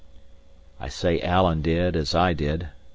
[0.79, 2.69] I say Alan did as I did.